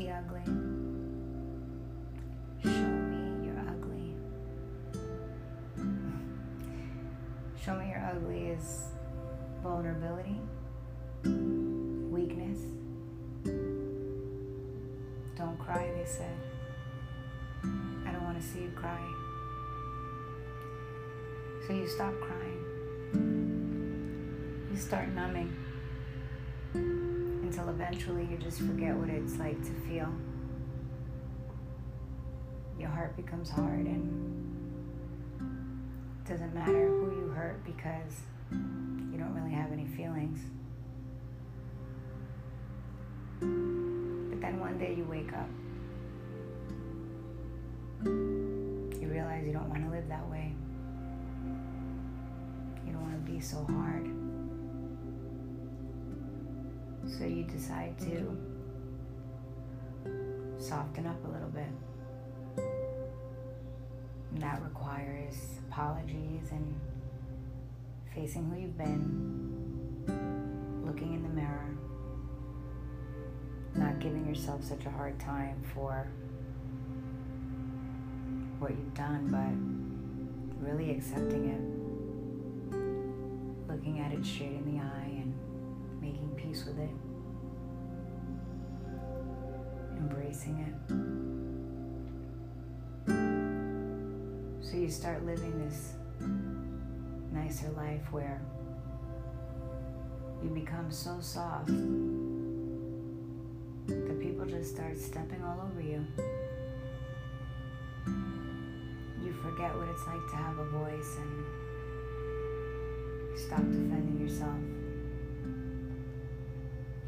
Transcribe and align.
the 0.00 0.10
ugly. 0.10 0.40
Show 2.62 2.70
me 2.70 3.46
your 3.46 3.58
ugly. 3.68 4.14
Show 7.62 7.74
me 7.76 7.90
your 7.90 8.10
ugly 8.10 8.48
is 8.48 8.84
vulnerability, 9.62 10.40
weakness. 12.10 12.60
Don't 15.36 15.58
cry, 15.58 15.92
they 15.94 16.06
said. 16.06 16.36
I 18.06 18.12
don't 18.12 18.24
want 18.24 18.40
to 18.40 18.46
see 18.46 18.60
you 18.60 18.72
cry. 18.74 19.00
So 21.66 21.74
you 21.74 21.86
stop 21.86 22.14
crying. 22.20 22.64
You 24.70 24.76
start 24.78 25.08
numbing 25.08 25.54
until 27.60 27.74
eventually 27.74 28.26
you 28.30 28.36
just 28.38 28.58
forget 28.60 28.94
what 28.94 29.08
it's 29.08 29.36
like 29.36 29.60
to 29.62 29.72
feel. 29.88 30.08
Your 32.78 32.88
heart 32.88 33.16
becomes 33.16 33.50
hard 33.50 33.86
and 33.86 34.66
it 36.24 36.30
doesn't 36.30 36.54
matter 36.54 36.88
who 36.88 37.10
you 37.20 37.28
hurt 37.28 37.62
because 37.64 38.20
you 38.50 39.18
don't 39.18 39.34
really 39.34 39.52
have 39.52 39.72
any 39.72 39.86
feelings. 39.86 40.40
But 43.40 44.40
then 44.40 44.60
one 44.60 44.78
day 44.78 44.94
you 44.96 45.04
wake 45.04 45.32
up. 45.32 45.48
You 48.04 49.08
realize 49.08 49.44
you 49.46 49.52
don't 49.52 49.68
want 49.68 49.84
to 49.84 49.90
live 49.90 50.08
that 50.08 50.28
way. 50.30 50.54
You 52.86 52.92
don't 52.92 53.02
want 53.02 53.26
to 53.26 53.32
be 53.32 53.40
so 53.40 53.66
hard. 53.68 54.19
So 57.18 57.24
you 57.24 57.42
decide 57.44 57.98
to 58.00 58.36
soften 60.58 61.06
up 61.06 61.22
a 61.24 61.28
little 61.28 61.48
bit. 61.48 61.68
And 64.32 64.42
that 64.42 64.62
requires 64.62 65.34
apologies 65.68 66.50
and 66.52 66.80
facing 68.14 68.48
who 68.48 68.60
you've 68.60 68.78
been, 68.78 70.04
looking 70.86 71.14
in 71.14 71.22
the 71.22 71.28
mirror, 71.28 71.76
not 73.74 73.98
giving 73.98 74.26
yourself 74.26 74.62
such 74.62 74.86
a 74.86 74.90
hard 74.90 75.18
time 75.18 75.62
for 75.74 76.08
what 78.58 78.70
you've 78.70 78.94
done, 78.94 79.28
but 79.30 80.64
really 80.64 80.90
accepting 80.90 81.48
it, 81.48 81.60
looking 83.70 84.00
at 84.00 84.12
it 84.12 84.24
straight 84.24 84.52
in 84.52 84.76
the 84.76 84.82
eye 84.82 85.19
peace 86.50 86.64
with 86.64 86.78
it, 86.80 86.90
embracing 89.96 90.58
it. 90.66 90.74
So 94.66 94.76
you 94.76 94.88
start 94.88 95.24
living 95.24 95.56
this 95.64 95.94
nicer 97.32 97.70
life 97.76 98.10
where 98.10 98.42
you 100.42 100.50
become 100.50 100.90
so 100.90 101.20
soft 101.20 101.68
that 103.86 104.20
people 104.20 104.44
just 104.46 104.74
start 104.74 104.98
stepping 104.98 105.44
all 105.44 105.60
over 105.70 105.80
you. 105.80 106.04
You 109.22 109.32
forget 109.40 109.76
what 109.76 109.88
it's 109.88 110.06
like 110.06 110.28
to 110.30 110.36
have 110.36 110.58
a 110.58 110.64
voice 110.70 111.16
and 111.16 111.46
stop 113.38 113.62
defending 113.70 114.18
yourself. 114.20 114.79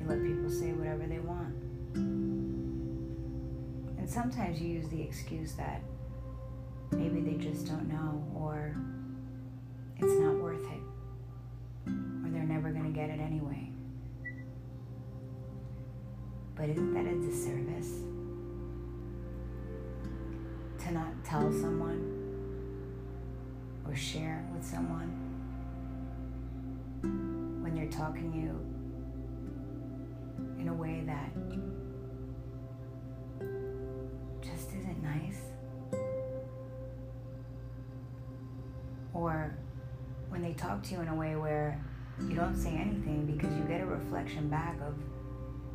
You 0.03 0.09
let 0.09 0.23
people 0.23 0.51
say 0.51 0.73
whatever 0.73 1.07
they 1.07 1.21
want. 1.21 1.55
And 3.99 4.11
sometimes 4.11 4.61
you 4.61 4.69
use 4.69 4.89
the 4.89 5.01
excuse 5.01 5.53
that 5.53 5.81
maybe 6.91 7.21
they 7.21 7.35
just 7.35 7.67
don't 7.67 7.89
know 7.89 8.25
or 8.35 8.77
it's 9.99 10.19
not 10.19 10.35
worth 10.35 10.65
it 10.65 10.83
or 11.87 12.31
they're 12.31 12.43
never 12.43 12.71
going 12.73 12.85
to 12.85 12.91
get 12.91 13.11
it 13.11 13.21
anyway. 13.21 13.71
But 16.57 16.69
isn't 16.71 16.95
that 16.95 17.07
a 17.07 17.15
disservice? 17.21 18.01
To 20.85 20.93
not 20.93 21.25
tell 21.25 21.53
someone 21.53 22.19
or 23.87 23.95
share 23.95 24.45
with 24.53 24.65
someone 24.65 25.11
when 27.63 27.77
they're 27.77 27.87
talking 27.87 28.33
you 28.35 28.72
in 30.63 30.69
a 30.69 30.75
way 30.75 31.03
that 31.05 31.33
just 34.41 34.69
isn't 34.69 35.03
nice? 35.03 35.41
Or 39.13 39.59
when 40.29 40.41
they 40.41 40.53
talk 40.53 40.85
to 40.85 40.95
you 40.95 41.01
in 41.01 41.09
a 41.09 41.15
way 41.17 41.35
where 41.35 41.85
you 42.29 42.37
don't 42.37 42.57
say 42.57 42.71
anything 42.71 43.27
because 43.27 43.53
you 43.57 43.65
get 43.65 43.81
a 43.81 43.87
reflection 43.87 44.49
back 44.49 44.77
of 44.87 44.95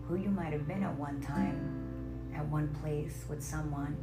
who 0.07 0.15
you 0.15 0.29
might 0.29 0.53
have 0.53 0.65
been 0.69 0.83
at 0.83 0.95
one 0.97 1.19
time, 1.19 2.31
at 2.33 2.47
one 2.47 2.73
place 2.81 3.25
with 3.27 3.43
someone. 3.43 3.97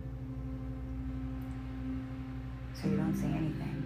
So 2.74 2.88
you 2.88 2.96
don't 2.98 3.16
say 3.16 3.28
anything. 3.28 3.83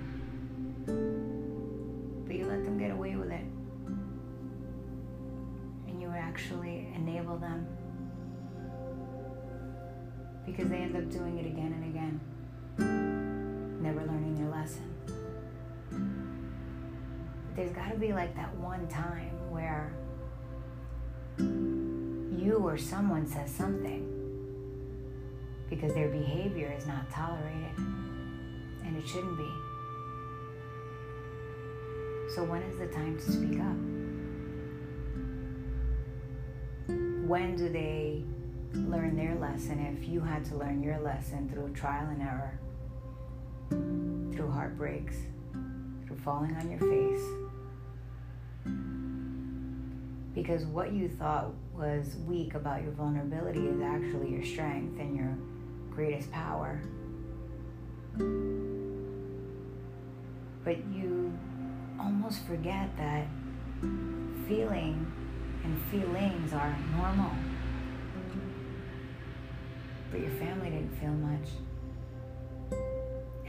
Because 10.51 10.71
they 10.71 10.79
end 10.79 10.97
up 10.97 11.11
doing 11.11 11.39
it 11.39 11.47
again 11.47 11.73
and 11.73 11.85
again, 11.85 12.21
never 13.83 14.01
learning 14.01 14.35
their 14.37 14.51
lesson 14.51 14.95
But 17.47 17.57
there's 17.57 17.73
got 17.73 17.91
to 17.91 17.99
be 17.99 18.13
like 18.13 18.35
that 18.37 18.55
one 18.57 18.87
time 18.89 19.31
where 19.51 19.93
you 21.39 22.61
or 22.63 22.79
someone 22.79 23.27
says 23.27 23.51
something 23.51 24.07
because 25.69 25.93
their 25.95 26.09
behavior 26.09 26.75
is 26.77 26.87
not 26.87 27.11
tolerated 27.11 27.77
and 27.77 28.97
it 28.97 29.07
shouldn't 29.07 29.37
be. 29.37 29.51
So, 32.35 32.45
when 32.45 32.63
is 32.63 32.79
the 32.79 32.87
time 32.87 33.17
to 33.19 33.33
speak 33.33 33.61
up? 33.61 33.77
When 37.29 37.57
do 37.57 37.69
they 37.69 38.25
learn 38.81 39.17
their 39.17 39.35
lesson 39.37 39.79
if 39.81 40.09
you 40.09 40.21
had 40.21 40.45
to 40.47 40.57
learn 40.57 40.83
your 40.83 40.99
lesson 41.01 41.49
through 41.49 41.73
trial 41.75 42.07
and 42.09 42.23
error, 42.23 42.59
through 44.35 44.51
heartbreaks, 44.51 45.17
through 46.07 46.19
falling 46.19 46.55
on 46.57 46.71
your 46.71 46.81
face? 46.81 47.25
Because 50.35 50.65
what 50.67 50.93
you 50.93 51.09
thought 51.09 51.53
was 51.75 52.17
weak 52.27 52.55
about 52.55 52.83
your 52.83 52.93
vulnerability 52.93 53.67
is 53.67 53.81
actually 53.81 54.31
your 54.31 54.45
strength 54.45 55.01
and 55.01 55.17
your 55.17 55.37
greatest 55.91 56.31
power. 56.31 56.81
But 60.65 60.77
you 60.93 61.33
almost 61.99 62.47
forget 62.47 62.97
that 62.97 63.27
feeling 64.47 65.11
and 65.65 65.81
feelings 65.91 66.53
are 66.53 66.77
normal. 66.97 67.31
But 70.11 70.21
your 70.21 70.31
family 70.31 70.71
didn't 70.71 70.97
feel 70.99 71.13
much. 71.13 71.49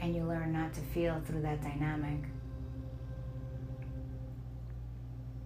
And 0.00 0.14
you 0.14 0.24
learn 0.24 0.52
not 0.52 0.72
to 0.74 0.80
feel 0.80 1.20
through 1.26 1.42
that 1.42 1.62
dynamic. 1.62 2.24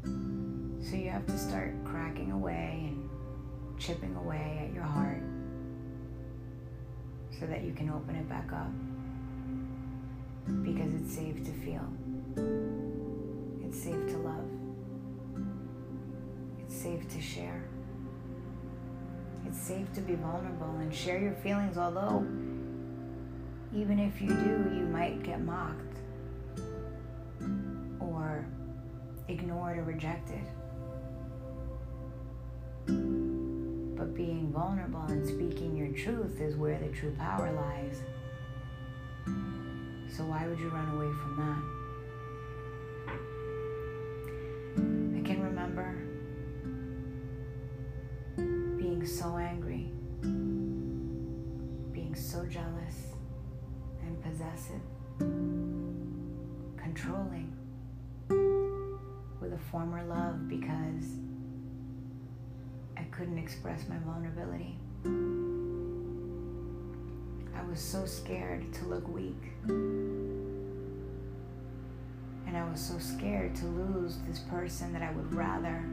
So 0.05 0.97
you 0.97 1.11
have 1.11 1.27
to 1.27 1.39
start 1.39 1.73
cracking 1.85 2.31
away 2.33 2.89
and 2.89 3.09
chipping 3.79 4.15
away 4.17 4.67
at 4.69 4.75
your 4.75 4.85
heart 4.85 5.23
so 7.39 7.47
that 7.47 7.63
you 7.65 7.73
can 7.73 7.91
open 7.91 8.15
it 8.17 8.29
back 8.29 8.53
up. 8.53 8.71
Because 10.63 10.93
it's 10.95 11.15
safe 11.15 11.43
to 11.45 11.53
feel, 11.53 11.89
it's 13.67 13.83
safe 13.83 14.07
to 14.09 14.19
love, 14.19 14.47
it's 16.61 16.77
safe 16.77 17.09
to 17.09 17.21
share, 17.21 17.65
it's 19.55 19.63
safe 19.63 19.93
to 19.93 20.01
be 20.01 20.15
vulnerable 20.15 20.75
and 20.81 20.93
share 20.95 21.19
your 21.19 21.35
feelings, 21.35 21.79
although, 21.79 22.27
even 23.75 23.99
if 23.99 24.21
you 24.21 24.29
do, 24.29 24.77
you 24.77 24.87
might 24.91 25.23
get 25.23 25.41
mocked 25.41 25.99
or 28.01 28.47
ignored 29.29 29.79
or 29.79 29.85
rejected. 29.85 30.43
But 32.87 34.15
being 34.15 34.51
vulnerable 34.53 35.03
and 35.03 35.25
speaking 35.27 35.77
your 35.77 35.93
truth 35.97 36.41
is 36.41 36.57
where 36.57 36.79
the 36.79 36.89
true 36.89 37.15
power 37.17 37.53
lies. 37.53 38.03
So 40.17 40.25
why 40.25 40.47
would 40.49 40.59
you 40.59 40.69
run 40.69 40.89
away 40.97 41.13
from 41.23 41.37
that? 41.37 41.74
Being 49.05 49.17
so 49.17 49.37
angry, 49.37 49.93
being 51.93 52.15
so 52.15 52.47
jealous 52.47 53.09
and 54.01 54.23
possessive, 54.23 54.81
controlling 56.79 57.53
with 59.43 59.53
a 59.53 59.59
former 59.71 60.03
love 60.05 60.49
because 60.49 61.19
I 62.97 63.03
couldn't 63.11 63.37
express 63.37 63.87
my 63.91 63.99
vulnerability. 64.07 64.79
I 67.55 67.63
was 67.69 67.81
so 67.81 68.07
scared 68.07 68.73
to 68.73 68.87
look 68.87 69.07
weak. 69.07 69.53
And 72.47 72.57
I 72.57 72.65
was 72.71 72.81
so 72.81 72.99
scared 72.99 73.55
to 73.57 73.67
lose 73.67 74.17
this 74.27 74.39
person 74.39 74.95
that 74.95 75.03
I 75.03 75.13
would 75.13 75.35
rather 75.35 75.85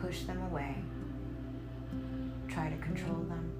push 0.00 0.20
them 0.22 0.40
away, 0.42 0.76
control 2.94 3.22
them, 3.24 3.52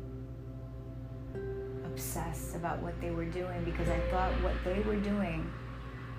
obsess 1.84 2.54
about 2.56 2.80
what 2.82 3.00
they 3.00 3.10
were 3.10 3.24
doing 3.24 3.64
because 3.64 3.88
I 3.88 4.00
thought 4.10 4.32
what 4.42 4.54
they 4.64 4.80
were 4.80 4.96
doing 4.96 5.48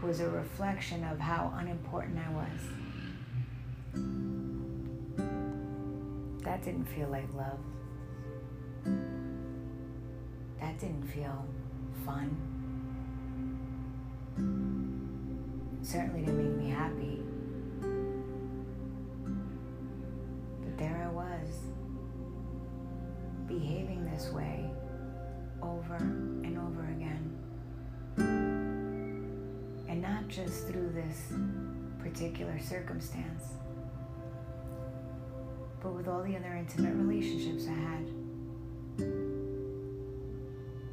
was 0.02 0.22
a 0.22 0.30
reflection 0.30 1.04
of 1.04 1.20
how 1.20 1.54
unimportant 1.58 2.18
I 2.18 2.30
was. 2.32 2.62
That 6.44 6.64
didn't 6.64 6.86
feel 6.86 7.10
like 7.10 7.28
love. 7.34 7.60
That 10.60 10.80
didn't 10.80 11.04
feel 11.08 11.46
fun. 12.06 12.38
Certainly 15.84 16.22
didn't 16.22 16.38
make 16.38 16.64
me 16.64 16.70
happy. 16.70 17.21
This 24.22 24.32
way 24.34 24.70
over 25.62 25.96
and 25.96 26.58
over 26.58 26.82
again. 26.92 27.38
And 29.88 30.02
not 30.02 30.28
just 30.28 30.68
through 30.68 30.92
this 30.94 31.34
particular 32.00 32.60
circumstance 32.60 33.44
but 35.82 35.94
with 35.94 36.08
all 36.08 36.22
the 36.22 36.36
other 36.36 36.54
intimate 36.54 36.94
relationships 36.96 37.66
I 37.68 37.74
had. 37.74 38.06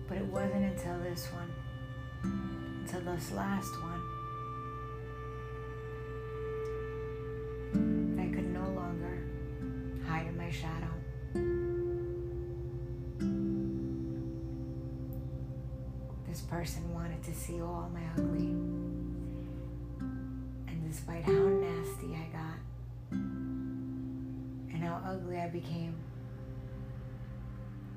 But 0.08 0.16
it 0.16 0.24
wasn't 0.24 0.64
until 0.64 0.98
this 1.02 1.28
one, 1.30 1.52
until 2.80 3.02
this 3.12 3.30
last 3.32 3.82
one, 3.82 3.97
This 16.28 16.42
person 16.42 16.92
wanted 16.92 17.22
to 17.24 17.34
see 17.34 17.62
all 17.62 17.90
my 17.92 18.02
ugly. 18.16 18.50
And 20.00 20.84
despite 20.86 21.24
how 21.24 21.32
nasty 21.32 22.14
I 22.14 22.28
got, 22.30 22.58
and 23.12 24.82
how 24.82 25.00
ugly 25.06 25.40
I 25.40 25.48
became, 25.48 25.96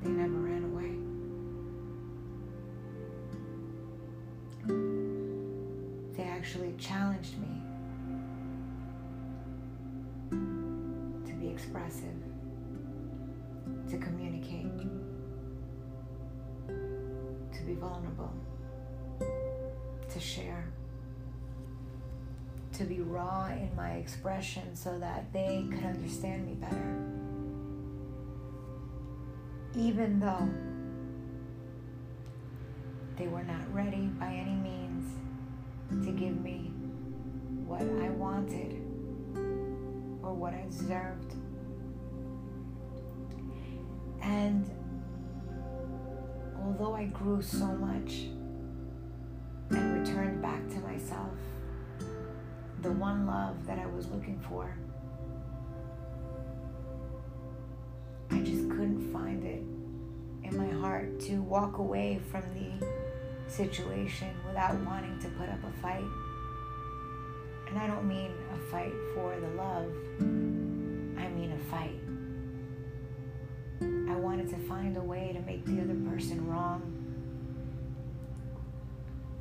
they 0.01 0.09
never 0.09 0.33
ran 0.33 0.63
away. 0.63 0.95
They 6.15 6.23
actually 6.23 6.73
challenged 6.77 7.37
me 7.37 7.61
to 11.25 11.33
be 11.33 11.49
expressive, 11.49 12.15
to 13.89 13.97
communicate, 13.97 14.71
be 17.73 17.79
vulnerable, 17.79 18.33
to 20.09 20.19
share 20.19 20.71
to 22.73 22.83
be 22.85 23.01
raw 23.01 23.47
in 23.47 23.69
my 23.75 23.91
expression 23.91 24.75
so 24.75 24.97
that 24.97 25.31
they 25.33 25.65
could 25.69 25.83
understand 25.83 26.45
me 26.45 26.53
better. 26.53 26.97
Even 29.75 30.19
though 30.19 30.49
they 33.17 33.27
were 33.27 33.43
not 33.43 33.73
ready 33.73 34.07
by 34.19 34.33
any 34.33 34.55
means 34.55 35.13
to 36.05 36.11
give 36.11 36.41
me 36.41 36.71
what 37.65 37.81
I 37.81 38.09
wanted 38.09 38.81
or 40.23 40.33
what 40.33 40.53
I 40.53 40.65
deserved. 40.69 41.35
And 44.23 44.69
although 46.81 46.95
I 46.95 47.05
grew 47.05 47.41
so 47.43 47.67
much 47.67 48.25
and 49.69 49.99
returned 49.99 50.41
back 50.41 50.67
to 50.69 50.79
myself, 50.79 51.29
the 52.81 52.91
one 52.91 53.27
love 53.27 53.67
that 53.67 53.77
I 53.77 53.85
was 53.85 54.07
looking 54.07 54.39
for. 54.49 54.75
I 58.31 58.39
just 58.39 58.67
couldn't 58.69 59.13
find 59.13 59.43
it 59.43 59.61
in 60.43 60.57
my 60.57 60.69
heart 60.79 61.19
to 61.21 61.41
walk 61.43 61.77
away 61.77 62.19
from 62.31 62.41
the 62.55 62.87
situation 63.47 64.29
without 64.47 64.73
wanting 64.83 65.19
to 65.19 65.27
put 65.29 65.49
up 65.49 65.63
a 65.63 65.81
fight. 65.81 66.03
And 67.67 67.77
I 67.77 67.85
don't 67.85 68.07
mean 68.07 68.31
a 68.55 68.57
fight 68.71 68.93
for 69.13 69.39
the 69.39 69.49
love, 69.49 69.91
I 70.19 71.29
mean 71.29 71.51
a 71.51 71.69
fight. 71.69 72.00
I 74.11 74.15
wanted 74.15 74.49
to 74.49 74.57
find 74.57 74.97
a 74.97 75.01
way 75.01 75.31
to 75.33 75.39
make 75.39 75.65
the 75.65 75.81
other 75.81 75.95
person 76.09 76.45
wrong, 76.45 76.81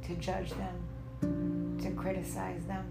to 0.07 0.15
judge 0.15 0.51
them, 0.51 1.77
to 1.83 1.91
criticize 1.91 2.65
them 2.67 2.87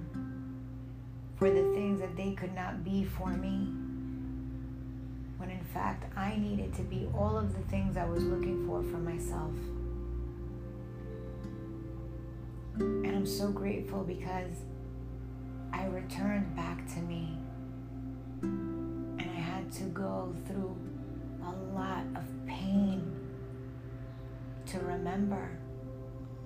for 1.38 1.50
the 1.50 1.72
things 1.74 2.02
that 2.02 2.18
they 2.18 2.34
could 2.34 2.54
not 2.54 2.84
be 2.84 3.06
for 3.06 3.30
me. 3.30 3.70
When 5.38 5.50
in 5.50 5.64
fact, 5.74 6.12
I 6.18 6.36
needed 6.36 6.74
to 6.76 6.82
be 6.82 7.08
all 7.16 7.38
of 7.38 7.56
the 7.56 7.62
things 7.70 7.96
I 7.96 8.04
was 8.04 8.26
looking 8.26 8.68
for 8.68 8.84
for 8.84 8.98
myself. 8.98 9.54
And 12.76 13.16
I'm 13.16 13.26
so 13.26 13.52
grateful 13.52 14.04
because 14.04 14.52
I 15.72 15.86
returned 15.86 16.58
back 16.58 16.86
to 16.96 17.00
me. 17.00 17.38
And 18.42 19.22
I 19.22 19.40
had 19.40 19.72
to 19.74 19.84
go 19.86 20.36
through 20.46 20.76
a 21.44 21.76
lot 21.76 22.04
of 22.16 22.24
pain 22.48 23.16
to 24.68 24.80
remember 24.80 25.58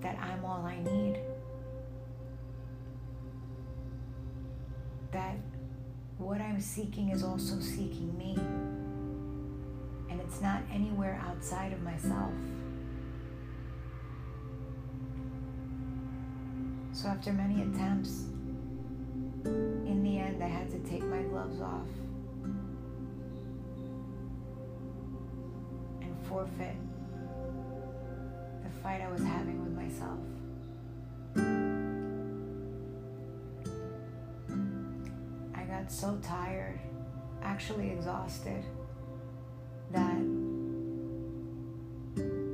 that 0.02 0.18
I'm 0.20 0.44
all 0.46 0.66
I 0.66 0.80
need. 0.84 1.20
that 5.14 5.38
what 6.18 6.42
I'm 6.42 6.60
seeking 6.60 7.10
is 7.10 7.24
also 7.24 7.60
seeking 7.60 8.18
me. 8.18 8.36
And 10.10 10.20
it's 10.20 10.42
not 10.42 10.62
anywhere 10.72 11.22
outside 11.26 11.72
of 11.72 11.82
myself. 11.82 12.34
So 16.92 17.08
after 17.08 17.32
many 17.32 17.62
attempts, 17.62 18.26
in 19.46 20.04
the 20.04 20.20
end, 20.20 20.44
I 20.44 20.48
had 20.48 20.70
to 20.72 20.80
take 20.80 21.04
my 21.04 21.22
gloves 21.24 21.62
off 21.62 21.88
forfeit 26.34 26.76
the 28.64 28.70
fight 28.82 29.02
I 29.02 29.12
was 29.12 29.22
having 29.22 29.64
with 29.64 29.74
myself. 29.76 30.18
I 35.56 35.64
got 35.66 35.92
so 35.92 36.18
tired, 36.24 36.80
actually 37.44 37.92
exhausted, 37.92 38.64
that 39.92 40.18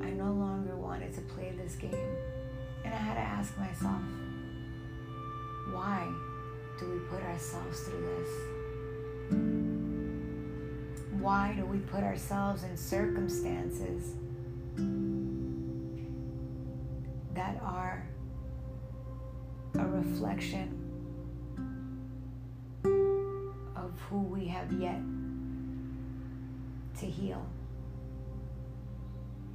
I 0.03 0.09
no 0.12 0.33
longer 0.33 0.75
wanted 0.75 1.13
to 1.13 1.21
play 1.21 1.53
this 1.57 1.75
game. 1.75 2.17
And 2.83 2.93
I 2.93 2.98
had 2.98 3.13
to 3.13 3.21
ask 3.21 3.57
myself, 3.57 4.01
why 5.71 6.05
do 6.77 6.91
we 6.91 7.00
put 7.07 7.24
ourselves 7.24 7.79
through 7.79 8.01
this? 8.01 9.78
Why 11.19 11.53
do 11.55 11.65
we 11.65 11.77
put 11.79 12.03
ourselves 12.03 12.63
in 12.63 12.77
circumstances 12.77 14.13
that 17.33 17.61
are 17.61 18.07
a 19.75 19.85
reflection 19.85 20.75
of 23.75 23.91
who 24.09 24.19
we 24.23 24.45
have 24.47 24.71
yet 24.73 24.99
to 26.99 27.05
heal. 27.05 27.45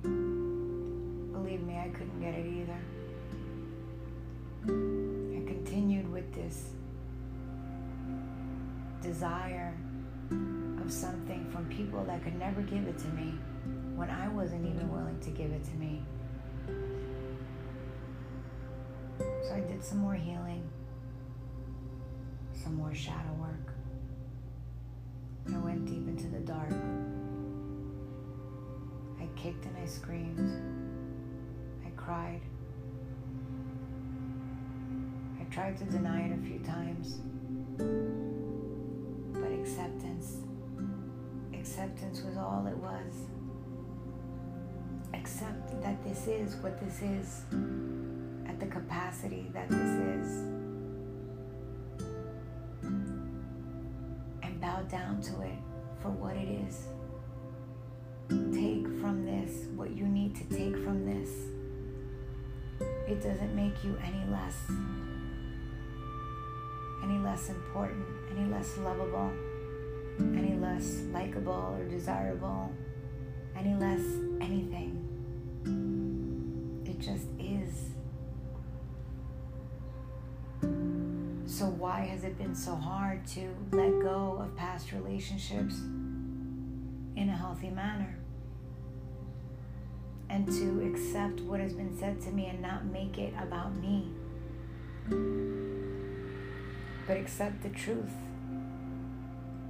Believe 0.03 1.63
me, 1.63 1.79
I 1.79 1.89
couldn't 1.89 2.21
get 2.21 2.35
it 2.35 2.47
either. 2.47 2.79
I 4.67 5.47
continued 5.47 6.11
with 6.11 6.33
this 6.35 6.71
desire 9.03 9.75
of 10.85 10.93
something 10.93 11.49
from 11.51 11.67
people 11.67 12.05
that 12.05 12.23
could 12.23 12.39
never 12.39 12.61
give 12.61 12.87
it 12.87 12.99
to 12.99 13.09
me 13.09 13.35
when 13.95 14.11
I 14.11 14.29
wasn't 14.29 14.67
even 14.67 14.93
willing 14.93 15.19
to 15.21 15.31
give 15.31 15.51
it 15.51 15.65
to 15.65 15.75
me. 15.77 16.03
So 19.19 19.55
I 19.55 19.61
did 19.61 19.83
some 19.83 19.99
more 19.99 20.15
healing, 20.15 20.69
some 22.53 22.75
more 22.75 22.95
shadow 22.95 23.33
work. 23.41 23.73
I 25.55 25.59
went 25.59 25.87
deep 25.87 26.07
into 26.09 26.29
the 26.29 26.41
dark. 26.41 26.73
I 29.21 29.27
kicked 29.39 29.65
and 29.65 29.77
I 29.77 29.87
screamed. 29.87 30.51
I 31.87 31.91
cried. 31.91 32.41
I 35.41 35.45
tried 35.45 35.77
to 35.79 35.85
deny 35.85 36.23
it 36.23 36.33
a 36.33 36.43
few 36.43 36.59
times. 36.59 37.19
But 39.35 39.53
acceptance, 39.53 40.39
acceptance 41.65 42.21
was 42.21 42.37
all 42.37 42.67
it 42.67 42.77
was. 42.77 43.15
Accept 45.15 45.81
that 45.81 46.05
this 46.05 46.27
is 46.27 46.57
what 46.57 46.79
this 46.79 47.01
is, 47.01 47.41
at 48.47 48.61
the 48.61 48.67
capacity 48.67 49.47
that 49.55 49.71
this 49.71 49.79
is. 49.79 50.43
And 54.43 54.61
bow 54.61 54.83
down 54.91 55.23
to 55.23 55.41
it 55.41 55.57
for 56.03 56.11
what 56.11 56.37
it 56.37 56.49
is. 56.69 56.89
Take 58.29 58.87
from 59.01 59.25
this 59.25 59.69
what 59.75 59.97
you 59.97 60.07
need 60.07 60.37
to 60.37 60.45
take 60.55 60.77
from 60.85 61.07
this. 61.07 61.31
It 63.09 63.23
doesn't 63.23 63.57
make 63.57 63.83
you 63.83 63.97
any 64.05 64.31
less 64.31 64.57
any 67.03 67.19
less 67.19 67.49
important, 67.51 68.05
any 68.35 68.51
less 68.51 68.79
lovable, 68.79 69.31
any 70.19 70.55
less 70.55 71.03
likable 71.13 71.77
or 71.79 71.85
desirable, 71.89 72.73
any 73.57 73.75
less 73.75 74.01
anything. 74.41 75.01
It 76.85 76.99
just 77.01 77.27
is. 77.39 77.91
So, 81.47 81.67
why 81.67 82.01
has 82.01 82.25
it 82.25 82.37
been 82.39 82.55
so 82.55 82.75
hard 82.75 83.27
to 83.29 83.55
let 83.73 84.01
go 84.01 84.39
of 84.43 84.57
past 84.57 84.93
relationships 84.93 85.77
in 87.17 87.31
a 87.33 87.37
healthy 87.37 87.71
manner? 87.71 88.19
And 90.31 90.47
to 90.49 90.91
accept 90.91 91.41
what 91.41 91.61
has 91.61 91.73
been 91.73 91.97
said 91.97 92.21
to 92.23 92.31
me 92.31 92.47
and 92.47 92.61
not 92.61 92.87
make 92.87 93.19
it 93.19 93.35
about 93.41 93.75
me 93.77 94.09
but 97.07 97.17
accept 97.17 97.63
the 97.63 97.69
truth 97.69 98.13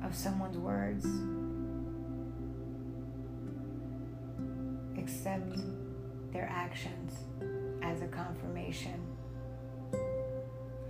of 0.05 0.15
someone's 0.15 0.59
words. 0.59 1.07
Accept 4.99 5.57
their 6.33 6.49
actions 6.51 7.15
as 7.83 8.03
a 8.03 8.07
confirmation 8.07 9.01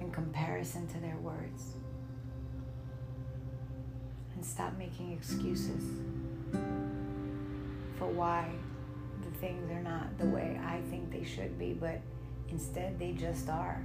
in 0.00 0.10
comparison 0.10 0.86
to 0.88 0.98
their 0.98 1.16
words. 1.16 1.74
And 4.34 4.44
stop 4.44 4.76
making 4.78 5.12
excuses 5.12 5.82
for 7.98 8.06
why 8.06 8.50
the 9.22 9.30
things 9.38 9.70
are 9.70 9.82
not 9.82 10.18
the 10.18 10.26
way 10.26 10.60
I 10.64 10.80
think 10.90 11.12
they 11.12 11.24
should 11.24 11.58
be, 11.58 11.72
but 11.72 12.00
instead 12.48 12.98
they 12.98 13.12
just 13.12 13.48
are. 13.48 13.82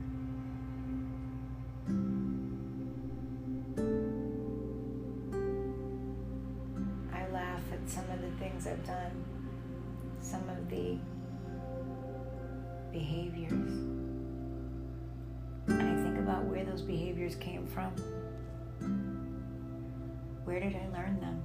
Things 8.60 8.68
I've 8.68 8.86
done, 8.86 9.24
some 10.22 10.48
of 10.50 10.70
the 10.70 10.98
behaviors. 12.92 13.52
And 15.68 15.82
I 15.82 16.04
think 16.04 16.18
about 16.18 16.44
where 16.46 16.66
those 16.66 16.82
behaviors 16.82 17.36
came 17.36 17.68
from. 17.68 17.92
Where 20.44 20.60
did 20.60 20.76
I 20.76 20.88
learn 20.98 21.20
them? 21.22 21.44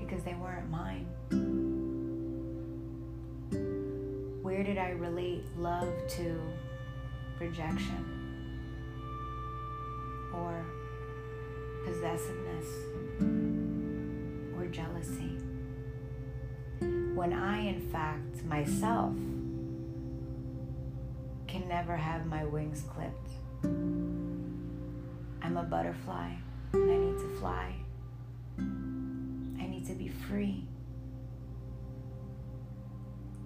Because 0.00 0.24
they 0.24 0.34
weren't 0.34 0.68
mine. 0.70 1.06
Where 4.42 4.64
did 4.64 4.78
I 4.78 4.90
relate 4.90 5.44
love 5.56 5.92
to 6.08 6.40
rejection 7.38 8.04
or 10.34 10.64
possessiveness 11.84 12.66
or 14.56 14.66
jealousy? 14.66 15.38
When 17.14 17.32
I, 17.32 17.60
in 17.60 17.80
fact, 17.90 18.44
myself, 18.44 19.14
can 21.46 21.68
never 21.68 21.96
have 21.96 22.26
my 22.26 22.44
wings 22.44 22.82
clipped. 22.88 23.30
I'm 25.42 25.56
a 25.56 25.62
butterfly 25.62 26.30
and 26.72 26.90
I 26.90 26.96
need 26.96 27.18
to 27.18 27.28
fly. 27.38 27.74
I 28.58 29.66
need 29.66 29.86
to 29.86 29.94
be 29.94 30.08
free. 30.08 30.64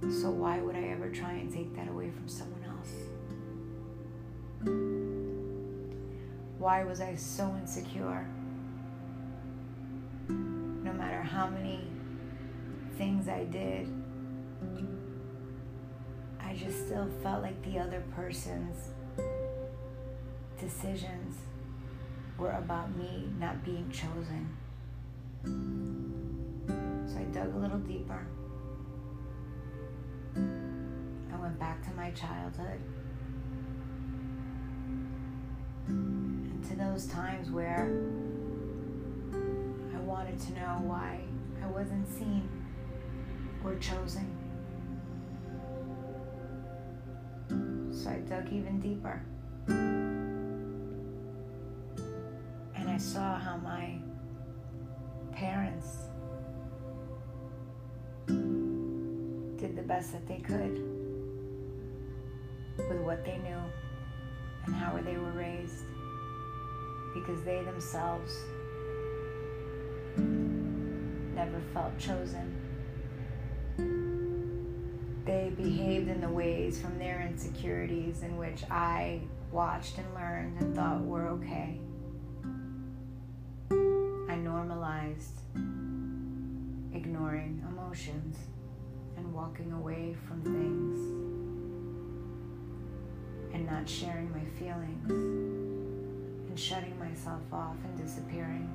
So, 0.03 0.31
why 0.31 0.61
would 0.61 0.77
I 0.77 0.89
ever 0.89 1.11
try 1.11 1.33
and 1.33 1.53
take 1.53 1.75
that 1.75 1.89
away 1.89 2.11
from 2.11 2.29
someone 2.29 2.63
else? 2.65 2.93
Why 6.59 6.85
was 6.85 7.01
I 7.01 7.17
so 7.17 7.57
insecure? 7.59 8.29
No 10.29 10.93
matter 10.93 11.23
how 11.23 11.49
many 11.49 11.81
things 12.97 13.29
I 13.29 13.45
did, 13.45 13.93
I 16.41 16.55
just 16.55 16.87
still 16.87 17.09
felt 17.23 17.43
like 17.43 17.63
the 17.63 17.79
other 17.79 18.03
person's 18.15 18.91
decisions 20.59 21.37
were 22.39 22.53
about 22.53 22.97
me 22.97 23.29
not 23.39 23.65
being 23.65 23.91
chosen. 23.91 24.49
So 25.45 27.19
I 27.19 27.25
dug 27.25 27.55
a 27.55 27.59
little 27.59 27.79
deeper. 27.79 28.27
I 30.37 31.37
went 31.39 31.59
back 31.59 31.83
to 31.85 31.91
my 31.95 32.11
childhood. 32.13 32.81
And 35.89 36.65
to 36.69 36.77
those 36.77 37.07
times 37.07 37.51
where 37.51 37.91
I 39.95 39.99
wanted 40.01 40.41
to 40.41 40.53
know 40.55 40.79
why 40.83 41.21
I 41.63 41.67
wasn't 41.67 42.09
seen 42.09 42.49
were 43.67 43.77
chosen. 43.81 44.25
So 47.93 48.11
I 48.11 48.19
dug 48.19 48.53
even 48.53 48.81
deeper. 48.81 49.21
And 52.77 52.89
I 52.89 52.97
saw 52.97 53.37
how 53.41 53.57
my 53.57 53.99
parents 55.33 55.97
did 59.59 59.75
the 59.75 59.83
best 59.83 60.13
that 60.13 60.29
they 60.29 60.39
could 60.39 60.81
with 62.79 63.01
what 63.01 63.25
they 63.25 63.39
knew 63.39 63.61
and 64.67 64.75
how 64.77 64.97
they 65.05 65.17
were 65.17 65.33
raised 65.33 65.83
because 67.15 67.43
they 67.43 67.65
themselves 67.65 68.33
never 71.35 71.61
felt 71.75 71.99
chosen 71.99 72.66
they 73.79 75.53
behaved 75.57 76.09
in 76.09 76.21
the 76.21 76.29
ways 76.29 76.81
from 76.81 76.99
their 76.99 77.21
insecurities 77.23 78.23
in 78.23 78.37
which 78.37 78.63
I 78.71 79.21
watched 79.51 79.99
and 79.99 80.15
learned 80.15 80.61
and 80.61 80.75
thought 80.75 81.03
were 81.03 81.29
okay. 81.29 81.81
I 83.71 84.37
normalized 84.37 85.41
ignoring 86.95 87.65
emotions 87.69 88.37
and 89.17 89.33
walking 89.33 89.73
away 89.73 90.15
from 90.27 90.43
things 90.43 90.99
and 93.53 93.67
not 93.67 93.89
sharing 93.89 94.31
my 94.31 94.45
feelings 94.59 95.11
and 95.11 96.59
shutting 96.59 96.99
myself 96.99 97.43
off 97.53 97.77
and 97.85 97.97
disappearing. 97.99 98.69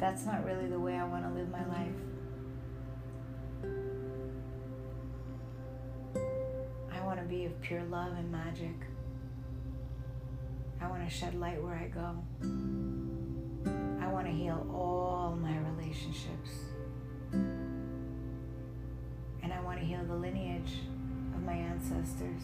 That's 0.00 0.24
not 0.24 0.44
really 0.46 0.66
the 0.66 0.80
way 0.80 0.96
I 0.96 1.04
want 1.04 1.24
to 1.24 1.30
live 1.30 1.50
my 1.50 1.64
life. 1.66 1.92
I 6.90 7.04
want 7.04 7.18
to 7.20 7.26
be 7.26 7.44
of 7.44 7.60
pure 7.60 7.84
love 7.84 8.14
and 8.14 8.32
magic. 8.32 8.74
I 10.80 10.88
want 10.88 11.06
to 11.06 11.14
shed 11.14 11.34
light 11.34 11.62
where 11.62 11.74
I 11.74 11.88
go. 11.88 12.16
I 14.02 14.10
want 14.10 14.26
to 14.26 14.32
heal 14.32 14.66
all 14.72 15.36
my 15.38 15.58
relationships. 15.58 16.50
And 19.42 19.52
I 19.52 19.60
want 19.60 19.78
to 19.80 19.84
heal 19.84 20.02
the 20.06 20.16
lineage 20.16 20.78
of 21.34 21.42
my 21.42 21.52
ancestors, 21.52 22.42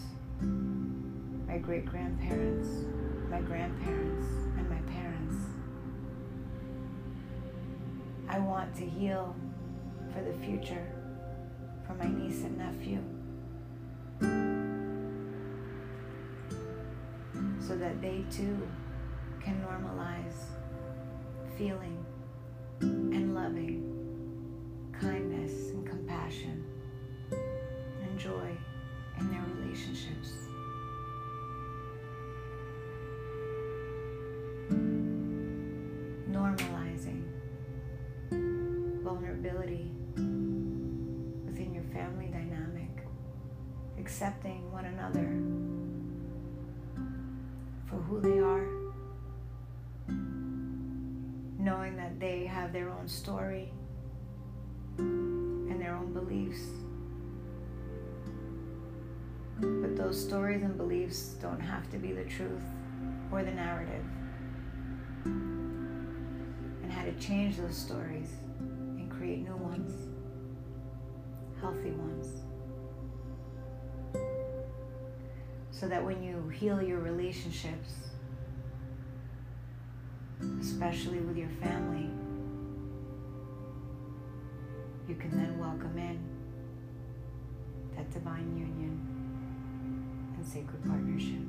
my 1.48 1.56
great 1.56 1.86
grandparents, 1.86 2.68
my 3.30 3.40
grandparents, 3.40 4.26
and 4.58 4.68
my 4.68 4.92
parents. 4.92 5.15
I 8.36 8.38
want 8.38 8.74
to 8.76 8.84
heal 8.84 9.34
for 10.12 10.22
the 10.22 10.34
future 10.44 10.86
for 11.86 11.94
my 11.94 12.06
niece 12.06 12.42
and 12.42 12.58
nephew. 12.58 13.02
So 17.66 17.78
that 17.78 18.02
they 18.02 18.26
too 18.30 18.68
can 19.42 19.64
normalize 19.64 20.50
feeling 21.56 22.04
and 22.82 23.34
loving 23.34 23.82
kindness 25.00 25.70
and 25.70 25.86
compassion 25.88 26.62
and 27.30 28.18
joy 28.18 28.50
in 29.18 29.30
their 29.30 29.44
relationships. 29.54 30.34
Normalizing 36.30 36.75
accepting 44.06 44.70
one 44.70 44.84
another 44.84 45.26
for 47.86 47.96
who 47.96 48.20
they 48.20 48.38
are, 48.38 48.68
knowing 51.58 51.96
that 51.96 52.20
they 52.20 52.46
have 52.46 52.72
their 52.72 52.88
own 52.88 53.08
story 53.08 53.72
and 54.98 55.80
their 55.80 55.96
own 55.96 56.12
beliefs. 56.12 56.60
But 59.58 59.96
those 59.96 60.22
stories 60.25 60.62
and 60.62 60.76
beliefs 60.76 61.34
don't 61.42 61.58
have 61.58 61.90
to 61.90 61.98
be 61.98 62.12
the 62.12 62.26
truth 62.26 62.62
or 63.32 63.42
the 63.42 63.50
narrative. 63.50 64.04
And 65.25 66.92
how 66.92 67.02
to 67.02 67.12
change 67.14 67.56
those 67.56 67.76
stories 67.76 68.28
and 68.60 69.10
create 69.10 69.40
new 69.40 69.56
ones, 69.56 69.92
healthy 71.60 71.90
ones. 71.90 72.45
So 75.78 75.87
that 75.88 76.02
when 76.02 76.23
you 76.23 76.49
heal 76.49 76.80
your 76.80 77.00
relationships, 77.00 77.92
especially 80.59 81.18
with 81.18 81.37
your 81.37 81.50
family, 81.62 82.09
you 85.06 85.16
can 85.16 85.37
then 85.37 85.59
welcome 85.59 85.99
in 85.99 86.18
that 87.95 88.11
divine 88.11 88.56
union 88.56 88.99
and 90.38 90.47
sacred 90.47 90.83
partnership. 90.83 91.42